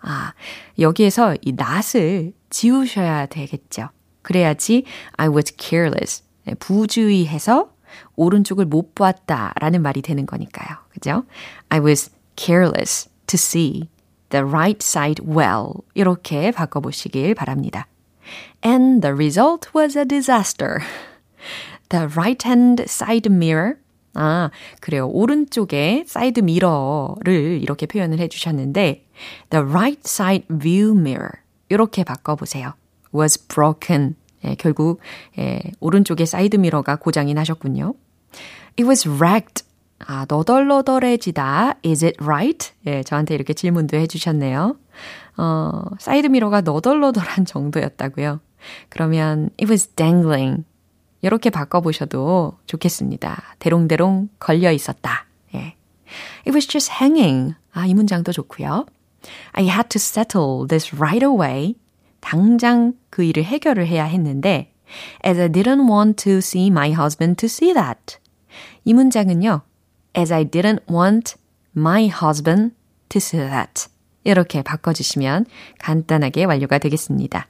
아, 0.00 0.32
여기에서 0.78 1.36
이 1.42 1.50
not을 1.52 2.32
지우셔야 2.50 3.26
되겠죠. 3.26 3.90
그래야지 4.22 4.84
I 5.16 5.28
was 5.28 5.52
careless. 5.58 6.22
부주의해서 6.58 7.72
오른쪽을 8.16 8.66
못 8.66 8.94
봤다라는 8.94 9.82
말이 9.82 10.02
되는 10.02 10.26
거니까요. 10.26 10.78
그죠? 10.90 11.24
I 11.68 11.80
was 11.80 12.10
careless 12.36 13.08
to 13.26 13.36
see 13.36 13.88
the 14.30 14.44
right 14.44 14.78
side 14.82 15.24
well. 15.26 15.72
이렇게 15.94 16.50
바꿔보시길 16.50 17.34
바랍니다. 17.34 17.86
And 18.64 19.02
the 19.02 19.12
result 19.12 19.70
was 19.74 19.96
a 19.98 20.04
disaster. 20.04 20.80
The 21.88 22.06
right 22.16 22.46
hand 22.46 22.82
side 22.84 23.28
mirror 23.30 23.76
아, 24.15 24.49
그래요. 24.79 25.07
오른쪽에 25.07 26.05
사이드 26.07 26.39
미러를 26.39 27.59
이렇게 27.61 27.85
표현을 27.85 28.19
해주셨는데, 28.19 29.05
the 29.49 29.65
right 29.65 30.01
side 30.05 30.47
view 30.49 30.97
mirror. 30.97 31.31
이렇게 31.69 32.03
바꿔보세요. 32.03 32.73
was 33.13 33.47
broken. 33.47 34.15
예, 34.43 34.55
결국, 34.55 34.99
예, 35.39 35.61
오른쪽에 35.79 36.25
사이드 36.25 36.57
미러가 36.57 36.97
고장이 36.97 37.33
나셨군요. 37.33 37.93
It 38.77 38.83
was 38.83 39.07
wrecked. 39.07 39.65
아, 39.99 40.25
너덜너덜해지다. 40.27 41.75
Is 41.85 42.03
it 42.05 42.17
right? 42.21 42.71
예, 42.85 43.01
저한테 43.03 43.33
이렇게 43.33 43.53
질문도 43.53 43.97
해주셨네요. 43.97 44.77
어, 45.37 45.81
사이드 45.99 46.27
미러가 46.27 46.61
너덜너덜한 46.61 47.45
정도였다고요. 47.45 48.39
그러면 48.89 49.49
it 49.59 49.69
was 49.69 49.87
dangling. 49.95 50.65
이렇게 51.25 51.49
바꿔보셔도 51.49 52.53
좋겠습니다. 52.67 53.55
대롱대롱 53.57 54.29
걸려 54.39 54.71
있었다. 54.71 55.25
예. 55.55 55.75
It 56.45 56.51
was 56.51 56.67
just 56.67 56.91
hanging. 57.01 57.55
아, 57.71 57.87
이 57.87 57.95
문장도 57.95 58.31
좋고요. 58.31 58.85
I 59.53 59.67
had 59.67 59.89
to 59.89 59.97
settle 59.97 60.67
this 60.67 60.95
right 60.95 61.25
away. 61.25 61.73
당장 62.19 62.93
그 63.09 63.23
일을 63.23 63.43
해결을 63.43 63.87
해야 63.87 64.03
했는데, 64.03 64.71
as 65.25 65.41
I 65.41 65.49
didn't 65.49 65.89
want 65.89 66.23
to 66.23 66.37
see 66.37 66.67
my 66.67 66.93
husband 66.93 67.37
to 67.37 67.47
see 67.47 67.73
that. 67.73 68.17
이 68.83 68.93
문장은요, 68.93 69.61
as 70.15 70.31
I 70.31 70.45
didn't 70.45 70.83
want 70.87 71.37
my 71.75 72.07
husband 72.07 72.75
to 73.09 73.17
see 73.17 73.41
that. 73.49 73.87
이렇게 74.23 74.61
바꿔주시면 74.61 75.47
간단하게 75.79 76.43
완료가 76.43 76.77
되겠습니다. 76.77 77.47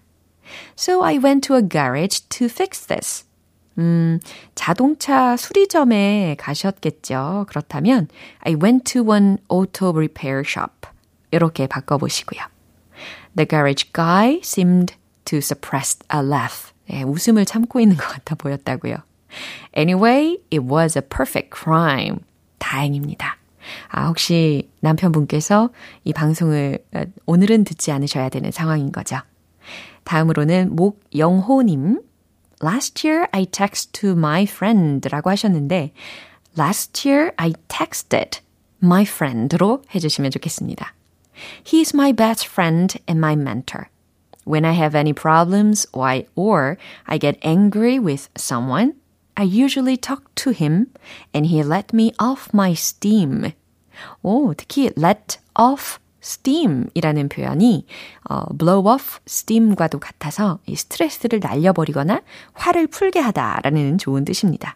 So 0.78 1.04
I 1.04 1.18
went 1.18 1.46
to 1.50 1.58
a 1.58 1.62
garage 1.68 2.22
to 2.30 2.46
fix 2.46 2.88
this. 2.88 3.26
음, 3.78 4.20
자동차 4.56 5.36
수리점에 5.36 6.36
가셨겠죠. 6.40 7.46
그렇다면 7.50 8.08
I 8.40 8.56
went 8.56 8.92
to 8.94 9.04
one 9.04 9.38
auto 9.50 9.90
repair 9.90 10.44
shop. 10.46 10.90
이렇게 11.32 11.68
바꿔 11.68 11.98
보시고요. 11.98 12.42
The 13.36 13.46
garage 13.48 13.92
guy 13.94 14.40
seemed 14.44 14.96
to 15.26 15.40
suppress 15.40 16.00
a 16.14 16.22
laugh. 16.22 16.72
네, 16.88 17.04
웃음을 17.04 17.46
참고 17.46 17.80
있는 17.80 17.98
것 17.98 18.08
같아 18.08 18.36
보였다고요. 18.36 18.96
Anyway, 19.76 20.38
it 20.52 20.60
was 20.60 20.98
a 20.98 21.02
perfect 21.02 21.50
crime. 21.54 22.20
다행입니다. 22.60 23.38
아, 23.90 24.08
혹시 24.08 24.70
남편분께서 24.80 25.72
이 26.04 26.14
방송을 26.14 26.80
오늘은 27.26 27.64
듣지 27.66 27.92
않으셔야 27.92 28.30
되는 28.30 28.52
상황인 28.52 28.92
거죠. 28.92 29.18
다음으로는 30.04 30.76
목영호님. 30.76 32.00
Last 32.65 33.05
year 33.05 33.29
I 33.33 33.47
text 33.47 33.93
to 34.01 34.13
my 34.13 34.45
friend 34.45 35.07
라고 35.09 35.31
하셨는데 35.31 35.93
Last 36.57 37.09
year 37.09 37.33
I 37.39 37.55
texted 37.69 38.41
my 38.83 39.05
friend로 39.05 39.83
해주시면 39.95 40.31
좋겠습니다. 40.33 40.95
He's 41.65 41.95
my 41.95 42.13
best 42.13 42.47
friend 42.47 42.99
and 43.09 43.19
my 43.19 43.35
mentor. 43.35 43.89
When 44.45 44.65
I 44.65 44.73
have 44.73 44.95
any 44.95 45.13
problems 45.13 45.87
or 45.93 46.07
I, 46.07 46.27
or 46.35 46.77
I 47.07 47.19
get 47.19 47.39
angry 47.43 47.99
with 47.99 48.29
someone, 48.37 48.95
I 49.37 49.45
usually 49.45 49.97
talk 49.97 50.35
to 50.37 50.51
him 50.51 50.89
and 51.33 51.47
he 51.47 51.63
let 51.63 51.93
me 51.93 52.13
off 52.19 52.51
my 52.53 52.73
steam. 52.73 53.53
오, 54.23 54.55
특히 54.55 54.91
let 54.97 55.39
off 55.55 55.99
steam이라는 56.26 57.30
표현이 57.30 57.86
어, 58.30 58.46
blow 58.58 58.92
off 58.92 59.20
steam과도 59.28 60.00
같아서 60.00 60.60
이 60.66 60.76
스트레스를 60.76 61.40
날려버리거나 61.40 62.22
화를 62.54 62.88
풀게 62.88 63.20
하다라는 63.20 64.00
좋은 64.00 64.26
뜻입니다. 64.26 64.76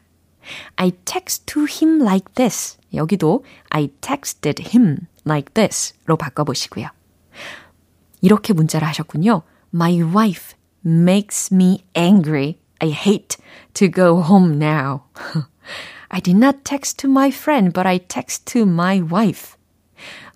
I 0.75 0.91
text 1.05 1.45
to 1.47 1.65
him 1.69 2.01
like 2.01 2.33
this. 2.35 2.77
여기도 2.93 3.43
I 3.69 3.89
texted 4.01 4.63
him 4.73 5.07
like 5.25 5.53
this로 5.53 6.17
바꿔보시고요. 6.17 6.88
이렇게 8.21 8.53
문자를 8.53 8.88
하셨군요. 8.88 9.43
My 9.73 10.01
wife 10.01 10.55
makes 10.85 11.53
me 11.53 11.83
angry. 11.95 12.57
I 12.79 12.91
hate 12.91 13.38
to 13.73 13.89
go 13.91 14.21
home 14.21 14.55
now. 14.55 15.01
I 16.09 16.21
did 16.21 16.38
not 16.38 16.63
text 16.63 16.97
to 16.99 17.09
my 17.09 17.29
friend, 17.29 17.71
but 17.73 17.88
I 17.88 17.99
text 17.99 18.45
to 18.53 18.63
my 18.63 19.01
wife. 19.01 19.55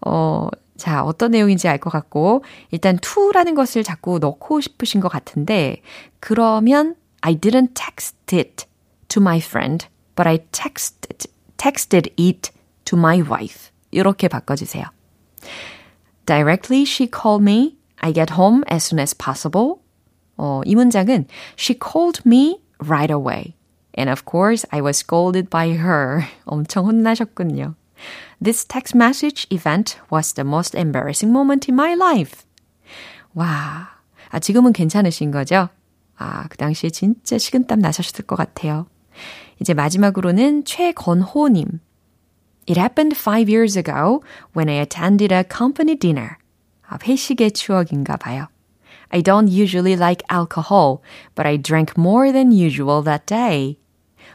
어, 0.06 0.50
자, 0.84 1.02
어떤 1.02 1.32
내용인지 1.32 1.70
알 1.70 1.78
것 1.78 1.90
같고, 1.90 2.44
일단 2.72 2.98
to라는 3.00 3.56
것을 3.56 3.84
자꾸 3.84 4.20
넣고 4.20 4.60
싶으신 4.60 5.00
것 5.00 5.08
같은데, 5.08 5.82
그러면 6.20 6.96
I 7.22 7.36
didn't 7.36 7.70
text 7.74 8.18
it 8.36 8.66
to 9.08 9.22
my 9.22 9.38
friend, 9.38 9.88
but 10.18 10.28
I 10.28 10.40
texted, 10.52 11.30
texted 11.56 12.12
it 12.20 12.52
to 12.84 13.00
my 13.00 13.22
wife. 13.22 13.72
이렇게 13.92 14.28
바꿔주세요. 14.28 14.84
Directly 16.26 16.82
she 16.82 17.10
called 17.10 17.42
me. 17.50 17.78
I 18.02 18.12
get 18.12 18.34
home 18.34 18.66
as 18.70 18.84
soon 18.84 19.00
as 19.00 19.16
possible. 19.16 19.76
어, 20.36 20.64
이 20.66 20.76
문장은 20.76 21.28
She 21.56 21.80
called 21.80 22.24
me 22.26 22.60
right 22.86 23.10
away. 23.10 23.56
And 23.98 24.12
of 24.12 24.24
course, 24.26 24.68
I 24.70 24.82
was 24.82 24.98
scolded 24.98 25.50
by 25.50 25.78
her. 25.78 26.26
엄청 26.44 26.88
혼나셨군요. 26.88 27.76
This 28.41 28.65
text 28.65 28.95
message 28.95 29.47
event 29.51 29.99
was 30.11 30.35
the 30.35 30.45
most 30.45 30.77
embarrassing 30.77 31.33
moment 31.33 31.69
in 31.69 31.75
my 31.75 31.95
life. 31.95 32.45
와, 33.35 33.89
아, 34.31 34.39
지금은 34.39 34.73
괜찮으신 34.73 35.31
거죠? 35.31 35.69
아, 36.17 36.47
그 36.49 36.57
당시에 36.57 36.91
진짜 36.91 37.39
식은땀 37.39 37.81
나셨을 37.81 38.27
것 38.27 38.37
같아요. 38.37 38.87
이제 39.61 39.75
마지막으로는 39.75 40.65
최건호님. 40.65 41.81
It 42.69 42.79
happened 42.79 43.17
five 43.17 43.49
years 43.49 43.77
ago 43.77 44.23
when 44.55 44.69
I 44.69 44.81
attended 44.81 45.33
a 45.33 45.43
company 45.43 45.97
dinner. 45.97 46.37
아, 46.89 46.99
회식의 47.03 47.53
추억인가 47.53 48.17
봐요. 48.17 48.49
I 49.11 49.23
don't 49.23 49.49
usually 49.49 49.95
like 49.95 50.23
alcohol, 50.31 51.03
but 51.35 51.47
I 51.47 51.57
drank 51.57 51.97
more 51.97 52.31
than 52.31 52.53
usual 52.53 53.03
that 53.05 53.27
day. 53.27 53.79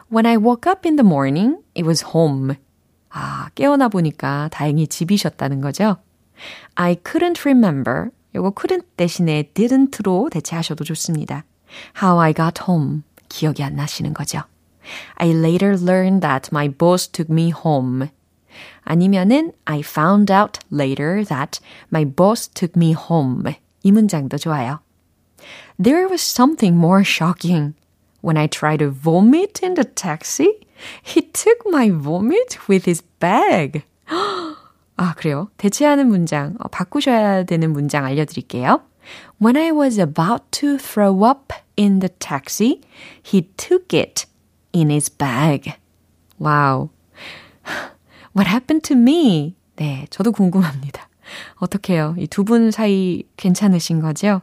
When 0.10 0.26
I 0.26 0.38
woke 0.38 0.66
up 0.66 0.86
in 0.86 0.96
the 0.96 1.04
morning, 1.04 1.62
it 1.76 1.86
was 1.86 2.14
home. 2.14 2.58
아, 3.10 3.50
깨어나 3.56 3.90
보니까 3.90 4.50
다행히 4.52 4.88
집이셨다는 4.88 5.62
거죠. 5.62 5.98
I 6.76 6.96
couldn't 6.96 7.42
remember. 7.46 8.10
요거 8.36 8.54
couldn't 8.56 8.86
대신에 8.98 9.52
didn't로 9.54 10.32
대체하셔도 10.32 10.84
좋습니다. 10.84 11.46
How 12.02 12.20
I 12.20 12.34
got 12.34 12.64
home. 12.68 13.02
기억이 13.30 13.64
안 13.64 13.76
나시는 13.76 14.14
거죠. 14.14 14.44
I 15.16 15.30
later 15.30 15.78
learned 15.80 16.22
that 16.22 16.50
my 16.52 16.68
boss 16.68 17.08
took 17.08 17.32
me 17.32 17.52
home. 17.52 18.10
아니면은 18.84 19.54
I 19.66 19.80
found 19.80 20.32
out 20.32 20.60
later 20.72 21.24
that 21.26 21.60
my 21.92 22.06
boss 22.06 22.50
took 22.50 22.74
me 22.76 22.94
home. 22.94 23.44
이 23.84 23.92
문장도 23.92 24.38
좋아요. 24.38 24.80
There 25.82 26.08
was 26.08 26.22
something 26.22 26.78
more 26.78 27.04
shocking. 27.04 27.74
When 28.22 28.38
I 28.38 28.48
tried 28.48 28.80
to 28.80 28.90
vomit 28.90 29.62
in 29.64 29.74
the 29.74 29.84
taxi, 29.84 30.48
he 31.05 31.23
took 31.23 31.67
my 31.67 31.91
vomit 31.91 32.59
with 32.69 32.89
his 32.89 33.03
bag. 33.21 33.83
아, 34.97 35.15
그래요? 35.17 35.49
대체하는 35.57 36.09
문장, 36.09 36.57
어, 36.59 36.69
바꾸셔야 36.69 37.45
되는 37.45 37.73
문장 37.73 38.05
알려드릴게요. 38.05 38.81
When 39.41 39.57
I 39.57 39.71
was 39.71 39.99
about 40.01 40.45
to 40.61 40.77
throw 40.77 41.25
up 41.25 41.55
in 41.79 42.01
the 42.01 42.09
taxi, 42.19 42.81
he 43.25 43.43
took 43.57 43.97
it 43.97 44.27
in 44.75 44.91
his 44.91 45.09
bag. 45.11 45.73
wow. 46.39 46.91
What 48.37 48.49
happened 48.51 48.83
to 48.89 48.97
me? 48.97 49.55
네, 49.77 50.07
저도 50.11 50.33
궁금합니다. 50.33 51.09
어떡해요? 51.57 52.15
이 52.19 52.27
두 52.27 52.43
분 52.45 52.71
사이 52.71 53.23
괜찮으신 53.37 54.01
거죠? 54.01 54.41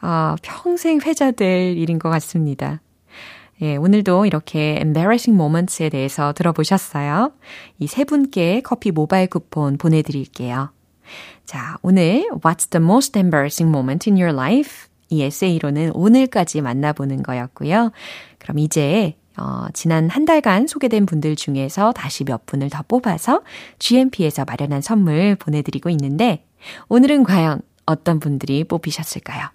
아, 0.00 0.36
평생 0.42 1.00
회자될 1.00 1.76
일인 1.76 1.98
것 1.98 2.08
같습니다. 2.10 2.80
예, 3.64 3.76
오늘도 3.76 4.26
이렇게 4.26 4.76
embarrassing 4.76 5.34
moments에 5.40 5.88
대해서 5.88 6.34
들어보셨어요. 6.34 7.32
이 7.78 7.86
세 7.86 8.04
분께 8.04 8.60
커피 8.60 8.90
모바일 8.90 9.26
쿠폰 9.26 9.78
보내드릴게요. 9.78 10.70
자, 11.46 11.78
오늘 11.80 12.28
What's 12.42 12.70
the 12.70 12.84
most 12.84 13.18
embarrassing 13.18 13.74
moment 13.74 14.10
in 14.10 14.20
your 14.20 14.34
life? 14.38 14.88
이 15.08 15.22
에세이로는 15.22 15.92
오늘까지 15.94 16.60
만나보는 16.60 17.22
거였고요. 17.22 17.90
그럼 18.38 18.58
이제 18.58 19.16
어, 19.38 19.66
지난 19.72 20.10
한 20.10 20.26
달간 20.26 20.66
소개된 20.66 21.06
분들 21.06 21.34
중에서 21.34 21.92
다시 21.92 22.24
몇 22.24 22.44
분을 22.44 22.68
더 22.68 22.84
뽑아서 22.86 23.40
GMP에서 23.78 24.44
마련한 24.44 24.82
선물 24.82 25.36
보내드리고 25.36 25.88
있는데 25.88 26.44
오늘은 26.90 27.24
과연 27.24 27.62
어떤 27.86 28.20
분들이 28.20 28.64
뽑히셨을까요? 28.64 29.53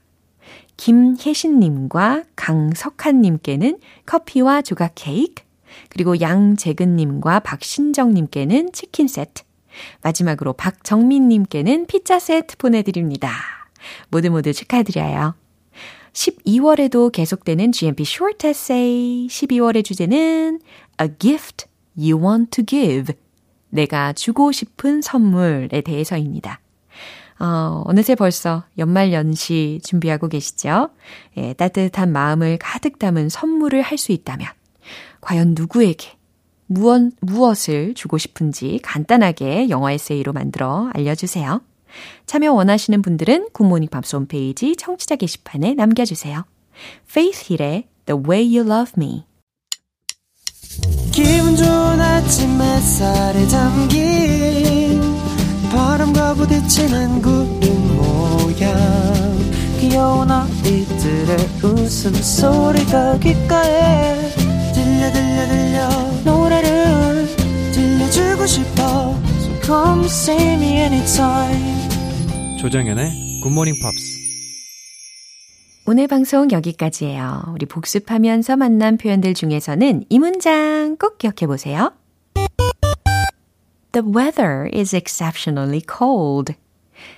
김혜신님과 0.80 2.24
강석한님께는 2.38 3.80
커피와 4.06 4.62
조각 4.62 4.94
케이크, 4.96 5.44
그리고 5.90 6.22
양재근님과 6.22 7.42
박신정님께는 7.42 8.72
치킨 8.72 9.10
세트, 9.10 9.44
마지막으로 10.04 10.54
박정민님께는 10.54 11.86
피자 11.86 12.18
세트 12.18 12.56
보내드립니다. 12.56 13.30
모두 14.10 14.32
모두 14.32 14.54
축하드려요. 14.54 15.36
12월에도 16.14 17.12
계속되는 17.12 17.74
GMP 17.74 18.04
Short 18.04 18.48
Essay. 18.48 19.28
12월의 19.28 19.84
주제는 19.84 20.62
A 21.02 21.10
Gift 21.20 21.66
You 21.98 22.24
Want 22.24 22.52
to 22.52 22.66
Give. 22.66 23.14
내가 23.70 24.14
주고 24.14 24.54
싶은 24.54 25.02
선물에 25.02 25.82
대해서입니다. 25.82 26.62
어, 27.40 27.84
어느새 27.86 28.16
벌써 28.16 28.64
연말 28.78 29.14
연시 29.14 29.80
준비하고 29.84 30.28
계시죠? 30.28 30.90
예, 31.38 31.54
따뜻한 31.54 32.12
마음을 32.12 32.58
가득 32.58 33.00
담은 33.00 33.30
선물을 33.30 33.82
할 33.82 33.98
수 33.98 34.12
있다면, 34.12 34.48
과연 35.22 35.54
누구에게, 35.58 36.14
무엇, 36.68 37.02
무엇을 37.22 37.94
주고 37.96 38.18
싶은지 38.18 38.80
간단하게 38.84 39.70
영어 39.70 39.90
에세이로 39.90 40.34
만들어 40.34 40.90
알려주세요. 40.94 41.62
참여 42.28 42.54
원하시는 42.54 43.02
분들은 43.02 43.50
굿모닝 43.52 43.90
팝스 43.90 44.16
홈페이지 44.16 44.76
청취자 44.76 45.16
게시판에 45.16 45.74
남겨주세요. 45.74 46.46
Faith 47.10 47.54
Hill의 47.54 47.88
The 48.06 48.22
Way 48.24 48.58
You 48.58 48.72
Love 48.72 48.94
Me 48.98 49.26
기분 51.12 51.56
좋은 51.56 52.00
아침 52.00 52.62
햇살에 52.62 53.48
담긴 53.48 54.79
바람과 55.70 56.34
부딪히는 56.36 57.22
구름 57.22 57.98
모양. 57.98 58.78
귀여운 59.80 60.30
아이들의 60.30 61.38
웃음소리가 61.64 63.20
귓가에 63.20 64.16
들려 64.74 65.12
들려 65.12 65.48
들려. 65.48 65.90
노래를 66.26 67.28
들려주고 67.74 68.46
싶어. 68.46 69.16
So 69.40 69.62
come 69.62 70.06
see 70.06 70.54
me 70.54 70.78
anytime. 70.78 71.90
조정현의 72.60 73.42
굿모닝 73.42 73.76
팝스 73.82 74.20
오늘 75.86 76.08
방송 76.08 76.52
여기까지예요. 76.52 77.54
우리 77.54 77.66
복습하면서 77.66 78.58
만난 78.58 78.98
표현들 78.98 79.34
중에서는 79.34 80.04
이 80.10 80.20
문장 80.20 80.98
꼭 80.98 81.18
기억해 81.18 81.48
보세요. 81.48 81.94
The 83.92 84.06
weather 84.08 84.70
is 84.74 84.96
exceptionally 84.96 85.82
cold. 85.82 86.54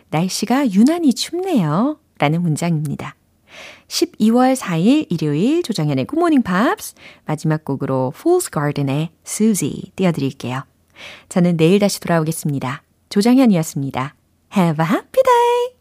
날씨가 0.10 0.72
유난히 0.72 1.14
춥네요. 1.14 2.00
라는 2.18 2.42
문장입니다. 2.42 3.16
12월 3.88 4.56
4일 4.56 5.08
일요일 5.10 5.64
조정현의 5.64 6.06
굿모닝 6.06 6.44
팝스 6.44 6.96
마지막 7.26 7.66
곡으로 7.66 8.14
Fool's 8.16 8.52
Garden의 8.54 9.10
Susie 9.26 9.92
띄워드릴게요. 9.96 10.64
저는 11.30 11.58
내일 11.58 11.80
다시 11.80 12.00
돌아오겠습니다. 12.00 12.84
조정현이었습니다. 13.10 14.16
Have 14.56 14.86
a 14.86 14.90
happy 14.90 15.24
day! 15.24 15.81